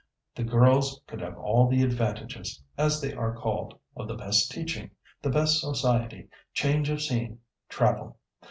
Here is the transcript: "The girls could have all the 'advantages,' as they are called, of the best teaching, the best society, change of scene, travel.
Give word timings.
"The 0.33 0.43
girls 0.43 0.99
could 1.05 1.21
have 1.21 1.37
all 1.37 1.67
the 1.67 1.83
'advantages,' 1.83 2.63
as 2.75 2.99
they 2.99 3.13
are 3.13 3.35
called, 3.37 3.77
of 3.95 4.07
the 4.07 4.15
best 4.15 4.49
teaching, 4.49 4.89
the 5.21 5.29
best 5.29 5.59
society, 5.59 6.27
change 6.55 6.89
of 6.89 7.03
scene, 7.03 7.37
travel. 7.69 8.17